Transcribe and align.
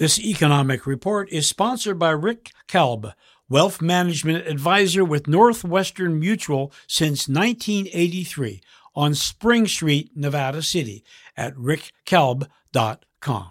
This 0.00 0.18
economic 0.18 0.86
report 0.86 1.28
is 1.30 1.46
sponsored 1.46 1.98
by 1.98 2.12
Rick 2.12 2.52
Kalb, 2.66 3.12
wealth 3.50 3.82
management 3.82 4.46
advisor 4.46 5.04
with 5.04 5.28
Northwestern 5.28 6.18
Mutual 6.18 6.72
since 6.86 7.28
1983 7.28 8.62
on 8.94 9.14
Spring 9.14 9.66
Street, 9.66 10.12
Nevada 10.16 10.62
City 10.62 11.04
at 11.36 11.54
rickkalb.com. 11.54 13.50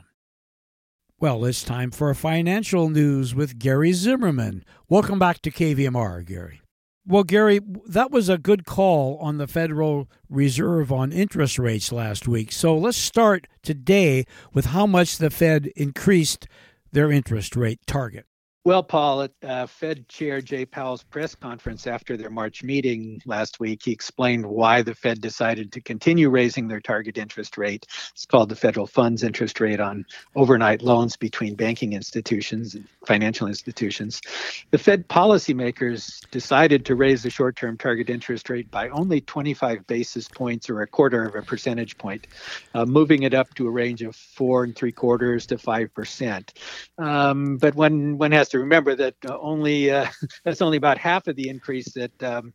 Well, 1.20 1.46
it's 1.46 1.64
time 1.64 1.92
for 1.92 2.12
financial 2.16 2.90
news 2.90 3.36
with 3.36 3.60
Gary 3.60 3.94
Zimmerman. 3.94 4.66
Welcome 4.88 5.20
back 5.20 5.44
to 5.44 5.52
KVMR, 5.52 6.26
Gary. 6.26 6.62
Well, 7.06 7.24
Gary, 7.24 7.60
that 7.88 8.12
was 8.12 8.30
a 8.30 8.38
good 8.38 8.66
call 8.66 9.18
on 9.18 9.38
the 9.38 9.48
Federal 9.48 10.08
Reserve 10.30 10.92
on 10.92 11.12
interest 11.12 11.58
rates 11.58 11.92
last 11.92 12.28
week. 12.28 12.52
So 12.52 12.78
let's 12.78 12.98
start 12.98 13.48
today 13.64 14.26
with 14.54 14.68
how 14.68 14.86
much 14.86 15.18
the 15.18 15.32
Fed 15.32 15.68
increased 15.76 16.48
their 16.92 17.12
interest 17.12 17.56
rate 17.56 17.80
target. 17.88 18.29
Well, 18.70 18.84
Paul, 18.84 19.24
at 19.24 19.32
uh, 19.42 19.66
Fed 19.66 20.08
Chair 20.08 20.42
Jay 20.42 20.64
Powell's 20.64 21.02
press 21.02 21.34
conference 21.34 21.88
after 21.88 22.16
their 22.16 22.30
March 22.30 22.62
meeting 22.62 23.20
last 23.26 23.60
week, 23.60 23.82
he 23.84 23.92
explained 23.92 24.46
why 24.46 24.84
the 24.84 24.94
Fed 24.94 25.22
decided 25.22 25.72
to 25.72 25.82
continue 25.82 26.30
raising 26.30 26.68
their 26.68 26.80
target 26.80 27.18
interest 27.18 27.58
rate. 27.58 27.88
It's 28.12 28.28
called 28.28 28.50
the 28.50 28.56
federal 28.56 28.86
funds 28.86 29.24
interest 29.24 29.60
rate 29.60 29.80
on 29.80 30.06
overnight 30.36 30.84
loans 30.84 31.18
between 31.18 31.56
banking 31.56 31.94
institutions 31.94 32.76
and 32.76 32.88
financial 33.08 33.48
institutions. 33.48 34.22
The 34.70 34.78
Fed 34.78 35.08
policymakers 35.08 36.30
decided 36.30 36.86
to 36.86 36.94
raise 36.94 37.24
the 37.24 37.32
short 37.32 37.56
term 37.56 37.76
target 37.76 38.08
interest 38.12 38.52
rate 38.52 38.70
by 38.70 38.90
only 38.90 39.20
25 39.20 39.88
basis 39.88 40.28
points 40.28 40.70
or 40.70 40.84
a 40.84 40.88
quarter 40.88 41.24
of 41.24 41.34
a 41.34 41.42
percentage 41.42 41.98
point, 41.98 42.28
uh, 42.76 42.86
moving 42.86 43.24
it 43.24 43.34
up 43.34 43.52
to 43.56 43.66
a 43.66 43.72
range 43.72 44.04
of 44.04 44.16
four 44.16 44.64
and 44.64 44.76
three 44.76 44.92
quarters 44.92 45.48
to 45.48 45.58
five 45.58 45.92
percent. 45.96 46.54
Um, 47.00 47.58
but 47.58 47.74
one, 47.74 48.20
one 48.20 48.32
has 48.32 48.50
to 48.50 48.59
remember 48.60 48.96
that 48.96 49.16
uh, 49.28 49.38
only 49.40 49.92
uh, 49.92 50.08
that's 50.44 50.62
only 50.62 50.78
about 50.78 50.98
half 50.98 51.28
of 51.28 51.36
the 51.36 51.50
increase 51.50 51.92
that 51.94 52.24
um, 52.24 52.54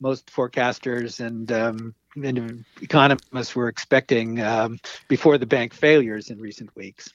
most 0.00 0.26
forecasters 0.26 1.24
and, 1.24 1.52
um, 1.52 1.94
and 2.16 2.64
economists 2.80 3.54
were 3.54 3.68
expecting 3.68 4.40
um, 4.40 4.78
before 5.08 5.38
the 5.38 5.46
bank 5.46 5.74
failures 5.74 6.30
in 6.30 6.38
recent 6.38 6.74
weeks. 6.76 7.10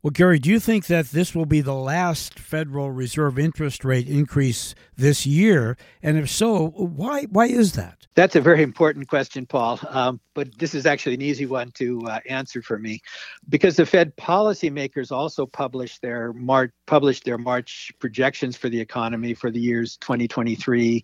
Well, 0.00 0.12
Gary, 0.12 0.38
do 0.38 0.48
you 0.48 0.60
think 0.60 0.86
that 0.86 1.06
this 1.06 1.34
will 1.34 1.44
be 1.44 1.60
the 1.60 1.74
last 1.74 2.38
Federal 2.38 2.92
Reserve 2.92 3.36
interest 3.36 3.84
rate 3.84 4.06
increase 4.06 4.76
this 4.96 5.26
year? 5.26 5.76
And 6.04 6.16
if 6.16 6.30
so, 6.30 6.68
why 6.68 7.24
why 7.24 7.46
is 7.46 7.72
that? 7.72 8.06
That's 8.14 8.36
a 8.36 8.40
very 8.40 8.62
important 8.62 9.08
question, 9.08 9.44
Paul. 9.44 9.80
Um, 9.88 10.20
but 10.34 10.56
this 10.56 10.72
is 10.72 10.86
actually 10.86 11.14
an 11.14 11.22
easy 11.22 11.46
one 11.46 11.72
to 11.72 12.00
uh, 12.06 12.20
answer 12.28 12.62
for 12.62 12.78
me, 12.78 13.00
because 13.48 13.74
the 13.74 13.84
Fed 13.84 14.16
policymakers 14.16 15.10
also 15.10 15.46
published 15.46 16.00
their 16.00 16.32
March 16.32 16.70
published 16.86 17.24
their 17.24 17.38
March 17.38 17.90
projections 17.98 18.56
for 18.56 18.68
the 18.68 18.80
economy 18.80 19.34
for 19.34 19.50
the 19.50 19.60
years 19.60 19.96
2023, 19.96 21.02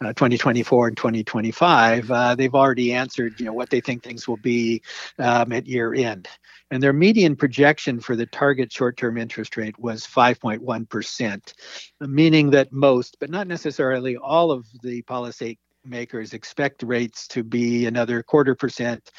uh, 0.00 0.06
2024, 0.14 0.88
and 0.88 0.96
2025. 0.96 2.10
Uh, 2.10 2.34
they've 2.34 2.56
already 2.56 2.92
answered, 2.92 3.38
you 3.38 3.46
know, 3.46 3.52
what 3.52 3.70
they 3.70 3.80
think 3.80 4.02
things 4.02 4.26
will 4.26 4.36
be 4.38 4.82
um, 5.20 5.52
at 5.52 5.68
year 5.68 5.94
end 5.94 6.28
and 6.72 6.82
their 6.82 6.94
median 6.94 7.36
projection 7.36 8.00
for 8.00 8.16
the 8.16 8.24
target 8.32 8.72
short 8.72 8.96
term 8.96 9.16
interest 9.16 9.56
rate 9.56 9.78
was 9.78 10.04
5.1%, 10.06 11.52
meaning 12.00 12.50
that 12.50 12.72
most, 12.72 13.16
but 13.20 13.30
not 13.30 13.46
necessarily 13.46 14.16
all 14.16 14.50
of 14.50 14.66
the 14.82 15.02
policy 15.02 15.58
makers 15.84 16.32
expect 16.32 16.82
rates 16.82 17.26
to 17.28 17.44
be 17.44 17.86
another 17.86 18.22
quarter 18.22 18.54
percent 18.54 19.10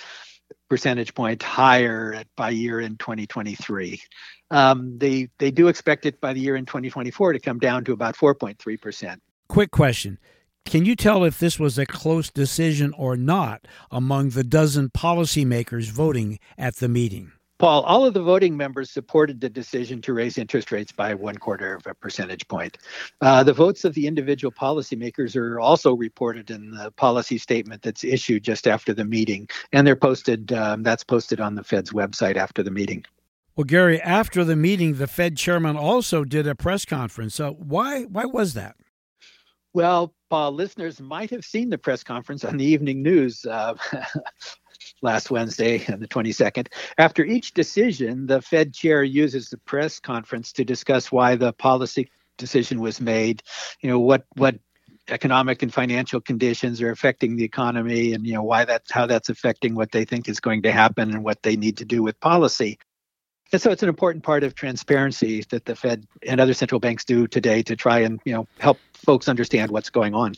percentage 0.70 1.14
point 1.14 1.42
higher 1.42 2.14
at, 2.14 2.28
by 2.36 2.50
year 2.50 2.80
in 2.80 2.97
2023. 2.97 4.02
Um, 4.52 4.97
they 4.97 5.30
they 5.38 5.52
do 5.52 5.67
expect 5.67 6.05
it 6.05 6.20
by 6.22 6.33
the 6.33 6.39
year 6.39 6.55
in 6.55 6.66
2024 6.66 7.33
to 7.33 7.39
come 7.39 7.59
down 7.59 7.83
to 7.86 7.94
about 7.94 8.16
4.3 8.16 8.81
percent. 8.81 9.22
Quick 9.48 9.72
question: 9.72 10.20
Can 10.66 10.86
you 10.86 10.95
tell 10.95 11.23
if 11.23 11.39
this 11.39 11.59
was 11.59 11.77
a 11.77 11.86
close 11.86 12.30
decision 12.30 12.93
or 12.98 13.17
not 13.17 13.67
among 13.92 14.30
the 14.30 14.43
dozen 14.43 14.89
policymakers 14.89 15.89
voting 15.89 16.39
at 16.58 16.77
the 16.77 16.89
meeting? 16.89 17.32
Paul, 17.64 17.84
all 17.84 18.06
of 18.06 18.14
the 18.14 18.22
voting 18.22 18.58
members 18.58 18.92
supported 18.92 19.40
the 19.40 19.48
decision 19.48 20.02
to 20.02 20.12
raise 20.12 20.38
interest 20.38 20.70
rates 20.70 20.92
by 20.92 21.14
one 21.14 21.38
quarter 21.38 21.76
of 21.76 21.88
a 21.88 21.94
percentage 21.94 22.46
point. 22.50 22.78
Uh, 23.22 23.42
the 23.42 23.54
votes 23.54 23.86
of 23.86 23.94
the 23.94 24.06
individual 24.06 24.52
policymakers 24.52 25.34
are 25.38 25.62
also 25.62 25.94
reported 25.94 26.52
in 26.52 26.72
the 26.72 26.92
policy 26.92 27.38
statement 27.38 27.82
that's 27.82 28.04
issued 28.04 28.44
just 28.44 28.68
after 28.68 28.94
the 28.94 29.06
meeting, 29.06 29.48
and 29.72 29.88
they're 29.88 29.96
posted. 29.96 30.52
Um, 30.52 30.84
that's 30.84 31.06
posted 31.06 31.40
on 31.40 31.56
the 31.56 31.64
Fed's 31.64 31.94
website 31.94 32.36
after 32.36 32.64
the 32.64 32.70
meeting. 32.70 33.06
Well, 33.56 33.64
Gary, 33.64 34.02
after 34.02 34.44
the 34.44 34.58
meeting, 34.58 34.95
the 34.95 35.08
Fed 35.08 35.38
chairman 35.38 35.78
also 35.78 36.26
did 36.26 36.45
a 36.45 36.56
press 36.56 36.84
conference. 36.84 37.36
So 37.36 37.54
why 37.54 38.04
why 38.04 38.26
was 38.26 38.56
that? 38.56 38.76
Well, 39.73 40.14
Paul, 40.30 40.52
listeners 40.52 41.02
might 41.02 41.32
have 41.32 41.44
seen 41.44 41.70
the 41.70 41.80
press 41.80 42.04
conference 42.04 42.44
on 42.45 42.58
the 42.58 42.66
evening 42.66 43.02
news 43.02 43.44
uh, 43.45 43.73
last 45.02 45.32
Wednesday 45.32 45.84
on 45.92 46.00
the 46.00 46.08
22nd. 46.08 46.67
After 47.00 47.23
each 47.23 47.54
decision, 47.54 48.28
the 48.28 48.42
Fed 48.42 48.73
chair 48.73 49.04
uses 49.04 49.50
the 49.50 49.58
press 49.58 50.00
conference 50.00 50.52
to 50.54 50.64
discuss 50.64 51.12
why 51.12 51.36
the 51.36 51.54
policy 51.54 52.10
decision 52.38 52.82
was 52.82 53.02
made, 53.02 53.42
you 53.82 53.89
know, 53.89 54.00
what 54.00 54.26
what 54.36 54.56
economic 55.10 55.62
and 55.64 55.73
financial 55.73 56.22
conditions 56.22 56.82
are 56.82 56.92
affecting 56.92 57.36
the 57.36 57.44
economy 57.44 58.14
and 58.14 58.26
you 58.26 58.33
know 58.33 58.44
why 58.44 58.64
that's 58.64 58.89
how 58.89 59.06
that's 59.06 59.28
affecting 59.28 59.76
what 59.76 59.92
they 59.92 60.06
think 60.06 60.30
is 60.30 60.39
going 60.39 60.62
to 60.62 60.72
happen 60.72 61.12
and 61.12 61.26
what 61.26 61.44
they 61.44 61.56
need 61.56 61.78
to 61.78 61.86
do 61.86 62.02
with 62.02 62.20
policy. 62.20 62.78
And 63.53 63.61
so 63.61 63.69
it's 63.69 63.83
an 63.83 63.89
important 63.89 64.23
part 64.23 64.43
of 64.43 64.55
transparency 64.55 65.43
that 65.52 65.65
the 65.65 65.75
Fed 65.75 66.08
and 66.27 66.41
other 66.41 66.55
central 66.55 66.80
banks 66.80 67.05
do 67.05 67.27
today 67.27 67.61
to 67.64 67.75
try 67.75 67.99
and, 67.99 68.19
you 68.25 68.33
know, 68.33 68.47
help 68.58 68.80
folks 68.93 69.30
understand 69.30 69.69
what's 69.69 69.91
going 69.91 70.15
on. 70.15 70.33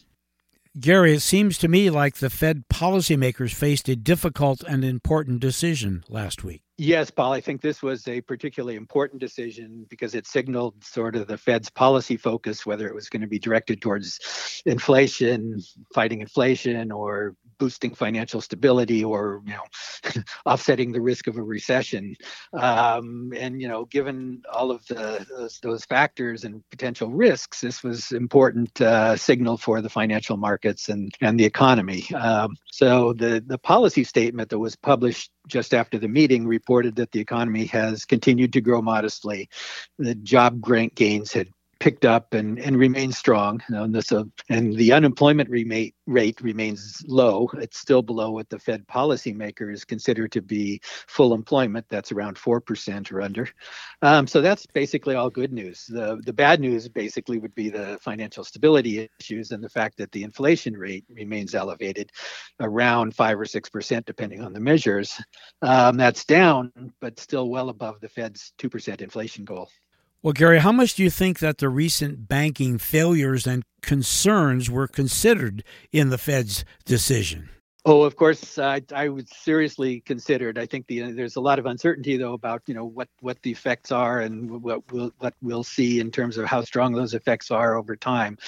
Gary, 0.78 1.14
it 1.14 1.22
seems 1.22 1.58
to 1.60 1.70
me 1.70 1.90
like 1.90 2.18
the 2.18 2.30
Fed 2.30 2.66
policymakers 2.68 3.54
faced 3.54 3.88
a 3.88 3.96
difficult 3.96 4.62
and 4.64 4.84
important 4.84 5.40
decision 5.40 6.04
last 6.10 6.44
week. 6.44 6.62
Yes, 6.78 7.10
Paul, 7.10 7.32
I 7.32 7.40
think 7.40 7.62
this 7.62 7.82
was 7.82 8.06
a 8.10 8.20
particularly 8.20 8.76
important 8.76 9.22
decision 9.22 9.86
because 9.90 10.14
it 10.14 10.28
signaled 10.28 10.84
sort 10.84 11.16
of 11.16 11.28
the 11.28 11.38
Fed's 11.38 11.70
policy 11.70 12.18
focus, 12.18 12.66
whether 12.66 12.86
it 12.86 12.94
was 12.94 13.08
going 13.08 13.22
to 13.22 13.28
be 13.28 13.40
directed 13.40 13.82
towards 13.82 14.62
inflation, 14.66 15.62
fighting 15.94 16.20
inflation, 16.20 16.92
or 16.92 17.38
boosting 17.58 17.94
financial 17.94 18.42
stability 18.42 19.04
or 19.04 19.42
you 19.46 19.54
know 19.54 20.22
offsetting 20.46 20.92
the 20.92 21.02
risk 21.02 21.28
of 21.28 21.38
a 21.38 21.44
recession. 21.44 22.16
Um, 22.54 23.34
and 23.36 23.62
you 23.62 23.68
know 23.68 23.86
given 23.86 24.42
all 24.52 24.72
of 24.72 24.86
the 24.88 25.26
those, 25.30 25.60
those, 25.62 25.86
factors 25.86 26.46
and 26.46 26.64
potential 26.72 27.10
risks 27.10 27.62
this 27.62 27.84
was 27.84 28.12
important 28.12 28.82
uh, 28.82 29.16
signal 29.16 29.58
for 29.58 29.82
the 29.82 29.90
financial 29.90 30.38
markets 30.38 30.90
and 30.90 31.14
and 31.22 31.40
the 31.40 31.46
economy. 31.46 32.10
Um, 32.14 32.56
so 32.72 33.14
the 33.14 33.44
the 33.46 33.58
policy 33.58 34.04
statement 34.04 34.50
that 34.50 34.60
was 34.60 34.76
published 34.76 35.32
just 35.48 35.74
after 35.74 35.98
the 35.98 36.08
meeting 36.08 36.48
reported 36.48 36.96
that 36.96 37.12
the 37.12 37.20
economy 37.20 37.66
has 37.66 38.06
continued 38.06 38.54
to 38.54 38.62
grow 38.62 38.82
modestly. 38.82 39.50
The 40.00 40.16
job 40.16 40.60
grant 40.60 40.96
gains 40.96 41.32
had 41.34 41.50
picked 41.80 42.06
up 42.06 42.34
and, 42.34 42.60
and 42.60 42.78
remains 42.78 43.18
strong. 43.18 43.62
You 43.70 43.76
know, 43.76 43.84
and, 43.84 43.96
this, 43.96 44.12
uh, 44.12 44.24
and 44.50 44.76
the 44.76 44.94
unemployment 44.94 45.50
rate, 45.50 45.96
rate 46.08 46.42
remains 46.42 47.04
low. 47.08 47.50
It's 47.56 47.80
still 47.80 48.02
below 48.02 48.32
what 48.32 48.50
the 48.50 48.60
Fed 48.60 48.88
policymakers 48.88 49.86
consider 49.86 50.28
to 50.30 50.42
be 50.42 50.82
full 51.08 51.34
employment. 51.34 51.86
That's 51.90 52.12
around 52.12 52.38
4% 52.38 53.12
or 53.12 53.22
under. 53.22 53.50
Um, 54.02 54.28
so 54.28 54.42
that's 54.42 54.66
basically 54.66 55.16
all 55.16 55.30
good 55.30 55.52
news. 55.52 55.86
The, 55.88 56.22
the 56.26 56.34
bad 56.34 56.60
news 56.60 56.88
basically 56.88 57.40
would 57.40 57.56
be 57.56 57.70
the 57.70 57.98
financial 58.02 58.44
stability 58.44 59.10
issues 59.20 59.52
and 59.52 59.64
the 59.64 59.70
fact 59.70 59.98
that 59.98 60.12
the 60.12 60.24
inflation 60.24 60.78
rate 60.78 61.06
remains 61.10 61.56
elevated 61.56 62.12
around 62.60 63.16
5 63.16 63.40
or 63.40 63.46
6%, 63.46 64.06
depending 64.06 64.42
on 64.42 64.54
the 64.54 64.60
measures. 64.60 65.20
Um, 65.62 65.98
that's 65.98 66.26
down, 66.26 66.72
but 67.00 67.20
still 67.20 67.50
well 67.50 67.70
above 67.70 68.00
the 68.00 68.10
Fed's 68.10 68.54
2% 68.60 69.02
inflation 69.02 69.46
goal. 69.46 69.70
Well, 70.22 70.34
Gary, 70.34 70.60
how 70.60 70.72
much 70.72 70.96
do 70.96 71.04
you 71.04 71.12
think 71.12 71.40
that 71.40 71.60
the 71.60 71.70
recent 71.70 72.28
banking 72.28 72.80
failures 72.80 73.46
and 73.46 73.64
concerns 73.82 74.72
were 74.72 74.88
considered 74.88 75.64
in 75.92 76.10
the 76.10 76.18
Fed's 76.18 76.66
decision? 76.84 77.50
Oh, 77.88 78.02
of 78.02 78.16
course, 78.16 78.58
I, 78.58 78.82
I 78.96 79.10
would 79.10 79.30
seriously 79.30 80.00
consider 80.00 80.50
it. 80.50 80.58
I 80.58 80.66
think 80.66 80.88
the, 80.88 81.12
there's 81.12 81.36
a 81.36 81.42
lot 81.42 81.60
of 81.60 81.68
uncertainty 81.68 82.18
though 82.18 82.34
about 82.34 82.64
you 82.66 82.74
know 82.74 82.86
what 82.86 83.10
what 83.20 83.40
the 83.44 83.52
effects 83.52 83.92
are 83.92 84.22
and 84.22 84.50
what 84.64 84.92
we'll 84.92 85.12
what 85.20 85.36
we'll 85.44 85.64
see 85.64 86.00
in 86.00 86.10
terms 86.10 86.38
of 86.38 86.48
how 86.48 86.64
strong 86.64 86.94
those 86.94 87.14
effects 87.14 87.52
are 87.52 87.78
over 87.78 87.96
time. 87.96 88.40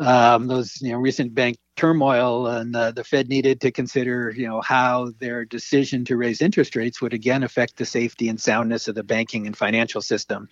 Um, 0.00 0.46
those 0.46 0.80
you 0.80 0.92
know 0.92 0.98
recent 0.98 1.34
bank 1.34 1.58
turmoil 1.76 2.46
and 2.46 2.74
uh, 2.74 2.92
the 2.92 3.04
Fed 3.04 3.28
needed 3.28 3.60
to 3.60 3.70
consider 3.70 4.32
you 4.34 4.46
know 4.46 4.62
how 4.62 5.12
their 5.18 5.44
decision 5.44 6.06
to 6.06 6.16
raise 6.16 6.40
interest 6.40 6.74
rates 6.74 7.02
would 7.02 7.12
again 7.12 7.42
affect 7.42 7.76
the 7.76 7.84
safety 7.84 8.30
and 8.30 8.40
soundness 8.40 8.88
of 8.88 8.94
the 8.94 9.04
banking 9.04 9.46
and 9.46 9.54
financial 9.54 10.00
system, 10.00 10.48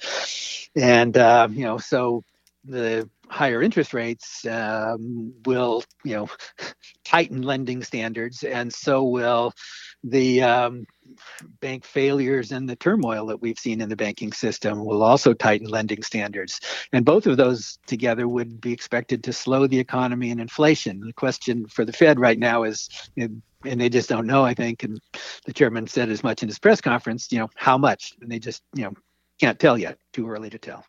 and 0.74 1.16
uh, 1.16 1.48
you 1.50 1.64
know 1.64 1.78
so 1.78 2.22
the 2.66 3.08
higher 3.28 3.62
interest 3.62 3.92
rates 3.94 4.44
um, 4.46 5.32
will, 5.44 5.84
you 6.04 6.14
know, 6.14 6.28
tighten 7.04 7.42
lending 7.42 7.82
standards, 7.82 8.42
and 8.42 8.72
so 8.72 9.04
will 9.04 9.52
the 10.04 10.42
um, 10.42 10.86
bank 11.60 11.84
failures 11.84 12.52
and 12.52 12.68
the 12.68 12.76
turmoil 12.76 13.26
that 13.26 13.40
we've 13.40 13.58
seen 13.58 13.80
in 13.80 13.88
the 13.88 13.96
banking 13.96 14.32
system 14.32 14.84
will 14.84 15.02
also 15.02 15.32
tighten 15.32 15.66
lending 15.66 16.02
standards. 16.02 16.60
And 16.92 17.04
both 17.04 17.26
of 17.26 17.36
those 17.36 17.78
together 17.86 18.28
would 18.28 18.60
be 18.60 18.72
expected 18.72 19.24
to 19.24 19.32
slow 19.32 19.66
the 19.66 19.78
economy 19.78 20.30
and 20.30 20.40
inflation. 20.40 21.00
The 21.00 21.12
question 21.12 21.66
for 21.66 21.84
the 21.84 21.92
Fed 21.92 22.20
right 22.20 22.38
now 22.38 22.64
is, 22.64 22.88
and 23.16 23.42
they 23.62 23.88
just 23.88 24.08
don't 24.08 24.26
know, 24.26 24.44
I 24.44 24.54
think, 24.54 24.84
and 24.84 25.00
the 25.44 25.52
chairman 25.52 25.86
said 25.86 26.08
as 26.08 26.22
much 26.22 26.42
in 26.42 26.48
his 26.48 26.58
press 26.58 26.80
conference, 26.80 27.32
you 27.32 27.38
know, 27.38 27.50
how 27.56 27.78
much? 27.78 28.14
And 28.20 28.30
they 28.30 28.38
just, 28.38 28.62
you 28.74 28.84
know, 28.84 28.94
can't 29.40 29.58
tell 29.58 29.76
yet. 29.76 29.98
Too 30.12 30.28
early 30.28 30.50
to 30.50 30.58
tell. 30.58 30.84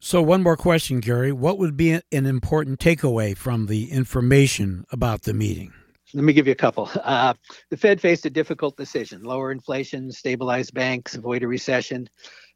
So, 0.00 0.20
one 0.20 0.42
more 0.42 0.56
question, 0.56 1.00
Gary. 1.00 1.32
What 1.32 1.58
would 1.58 1.76
be 1.76 1.92
an 1.92 2.26
important 2.26 2.78
takeaway 2.78 3.36
from 3.36 3.66
the 3.66 3.90
information 3.90 4.84
about 4.90 5.22
the 5.22 5.32
meeting? 5.32 5.72
Let 6.12 6.24
me 6.24 6.32
give 6.32 6.46
you 6.46 6.52
a 6.52 6.56
couple. 6.56 6.90
Uh, 7.02 7.34
the 7.70 7.76
Fed 7.76 8.00
faced 8.00 8.24
a 8.24 8.30
difficult 8.30 8.76
decision 8.76 9.22
lower 9.24 9.50
inflation, 9.50 10.12
stabilize 10.12 10.70
banks, 10.70 11.14
avoid 11.14 11.42
a 11.42 11.48
recession. 11.48 12.08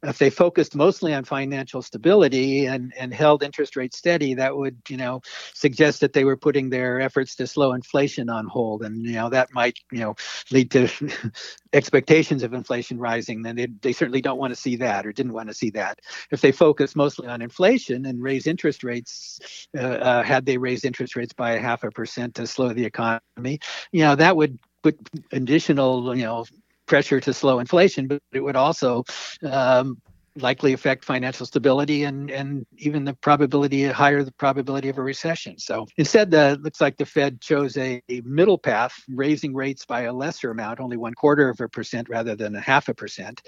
If 0.03 0.17
they 0.17 0.29
focused 0.29 0.75
mostly 0.75 1.13
on 1.13 1.25
financial 1.25 1.81
stability 1.81 2.67
and, 2.67 2.93
and 2.97 3.13
held 3.13 3.43
interest 3.43 3.75
rates 3.75 3.97
steady, 3.97 4.33
that 4.35 4.55
would, 4.55 4.77
you 4.87 4.95
know, 4.95 5.21
suggest 5.53 5.99
that 5.99 6.13
they 6.13 6.23
were 6.23 6.37
putting 6.37 6.69
their 6.69 7.01
efforts 7.01 7.35
to 7.35 7.47
slow 7.47 7.73
inflation 7.73 8.29
on 8.29 8.47
hold. 8.47 8.83
And, 8.83 9.05
you 9.05 9.13
know, 9.13 9.29
that 9.29 9.53
might, 9.53 9.77
you 9.91 9.99
know, 9.99 10.15
lead 10.51 10.71
to 10.71 10.87
expectations 11.73 12.43
of 12.43 12.53
inflation 12.53 12.97
rising. 12.97 13.41
Then 13.41 13.57
they, 13.57 13.67
they 13.81 13.91
certainly 13.91 14.21
don't 14.21 14.39
want 14.39 14.51
to 14.51 14.59
see 14.59 14.77
that 14.77 15.05
or 15.05 15.11
didn't 15.11 15.33
want 15.33 15.49
to 15.49 15.53
see 15.55 15.69
that. 15.71 15.99
If 16.31 16.39
they 16.39 16.53
focus 16.53 16.95
mostly 16.95 17.27
on 17.27 17.41
inflation 17.41 18.05
and 18.05 18.23
raise 18.23 18.47
interest 18.47 18.83
rates, 18.85 19.67
uh, 19.77 19.81
uh, 19.81 20.23
had 20.23 20.45
they 20.45 20.57
raised 20.57 20.85
interest 20.85 21.17
rates 21.17 21.33
by 21.33 21.51
a 21.51 21.59
half 21.59 21.83
a 21.83 21.91
percent 21.91 22.35
to 22.35 22.47
slow 22.47 22.73
the 22.73 22.85
economy, 22.85 23.59
you 23.91 24.01
know, 24.01 24.15
that 24.15 24.37
would 24.37 24.59
put 24.81 24.97
additional, 25.31 26.15
you 26.15 26.23
know, 26.23 26.45
pressure 26.89 27.21
to 27.21 27.33
slow 27.33 27.59
inflation, 27.59 28.07
but 28.07 28.21
it 28.33 28.41
would 28.41 28.57
also 28.57 29.05
um, 29.49 30.01
likely 30.35 30.73
affect 30.73 31.05
financial 31.05 31.45
stability 31.45 32.03
and, 32.03 32.29
and 32.31 32.65
even 32.77 33.05
the 33.05 33.13
probability 33.13 33.85
higher 33.85 34.23
the 34.23 34.31
probability 34.33 34.89
of 34.89 34.97
a 34.97 35.01
recession. 35.01 35.57
So 35.57 35.85
instead, 35.97 36.31
the 36.31 36.59
looks 36.61 36.81
like 36.81 36.97
the 36.97 37.05
Fed 37.05 37.41
chose 37.41 37.77
a, 37.77 38.01
a, 38.09 38.21
middle 38.21 38.57
path, 38.57 38.93
raising 39.07 39.53
rates 39.53 39.85
by 39.85 40.01
a 40.01 40.13
lesser 40.13 40.51
amount, 40.51 40.79
only 40.79 40.97
one 40.97 41.13
quarter 41.13 41.49
of 41.49 41.59
a 41.61 41.69
percent 41.69 42.09
rather 42.09 42.35
than 42.35 42.55
a 42.55 42.61
half 42.61 42.89
a 42.89 42.93
percent, 42.93 43.41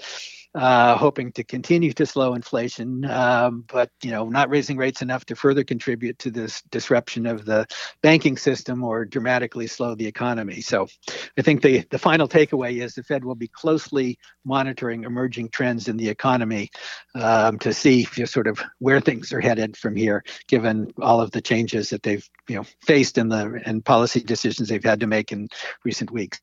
uh, 0.54 0.96
hoping 0.96 1.32
to 1.32 1.44
continue 1.44 1.92
to 1.94 2.04
slow 2.04 2.34
inflation, 2.34 3.04
um, 3.06 3.64
but 3.72 3.90
you 4.02 4.10
know 4.10 4.28
not 4.28 4.50
raising 4.50 4.76
rates 4.76 5.00
enough 5.00 5.24
to 5.26 5.34
further 5.34 5.64
contribute 5.64 6.18
to 6.18 6.30
this 6.30 6.62
disruption 6.70 7.26
of 7.26 7.44
the 7.44 7.66
banking 8.02 8.36
system 8.36 8.84
or 8.84 9.04
dramatically 9.04 9.66
slow 9.66 9.94
the 9.94 10.06
economy. 10.06 10.60
So 10.60 10.88
I 11.38 11.42
think 11.42 11.62
the 11.62 11.84
the 11.90 11.98
final 11.98 12.28
takeaway 12.28 12.82
is 12.82 12.94
the 12.94 13.02
Fed 13.02 13.24
will 13.24 13.34
be 13.34 13.48
closely 13.48 14.18
monitoring 14.44 15.04
emerging 15.04 15.48
trends 15.50 15.88
in 15.88 15.96
the 15.96 16.08
economy 16.08 16.70
um, 17.14 17.58
to 17.60 17.72
see 17.72 18.04
sort 18.04 18.46
of 18.46 18.62
where 18.78 19.00
things 19.00 19.32
are 19.32 19.40
headed 19.40 19.76
from 19.76 19.96
here, 19.96 20.22
given 20.48 20.92
all 21.00 21.20
of 21.20 21.30
the 21.30 21.40
changes 21.40 21.88
that 21.90 22.02
they've 22.02 22.28
you 22.48 22.56
know 22.56 22.64
faced 22.82 23.16
in 23.16 23.28
the 23.28 23.60
and 23.64 23.84
policy 23.84 24.20
decisions 24.20 24.68
they've 24.68 24.84
had 24.84 25.00
to 25.00 25.06
make 25.06 25.32
in 25.32 25.48
recent 25.84 26.10
weeks. 26.10 26.40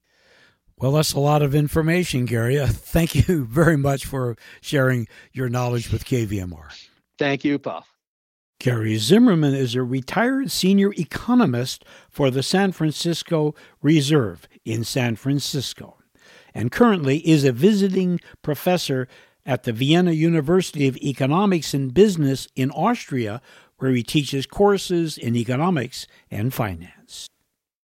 Well, 0.80 0.94
that's 0.94 1.14
a 1.14 1.20
lot 1.20 1.42
of 1.42 1.54
information, 1.54 2.26
Gary. 2.26 2.58
Uh, 2.58 2.68
thank 2.68 3.16
you 3.16 3.46
very 3.50 3.78
much 3.78 4.06
for 4.06 4.38
sharing 4.62 5.08
your 5.34 5.50
knowledge 5.50 5.92
with 5.92 6.06
KVMR. 6.06 6.72
Thank 7.18 7.44
you, 7.44 7.60
Paul. 7.60 7.86
Gary 8.60 8.98
Zimmerman 8.98 9.54
is 9.54 9.76
a 9.76 9.84
retired 9.84 10.52
senior 10.52 10.92
economist 10.98 11.86
for 12.10 12.30
the 12.30 12.44
San 12.44 12.74
Francisco 12.74 13.56
Reserve 13.81 14.48
in 14.66 14.84
San 14.84 15.16
Francisco 15.16 16.00
and 16.54 16.72
currently 16.72 17.18
is 17.28 17.44
a 17.44 17.52
visiting 17.52 18.20
professor 18.42 19.08
at 19.46 19.64
the 19.64 19.74
Vienna 19.74 20.12
University 20.12 20.88
of 20.88 20.98
Economics 20.98 21.74
and 21.74 21.94
Business 21.94 22.48
in 22.56 22.72
Austria, 22.72 23.42
where 23.78 23.92
he 23.92 24.04
teaches 24.04 24.46
courses 24.46 25.18
in 25.18 25.36
economics 25.36 26.06
and 26.30 26.54
finance. 26.54 27.28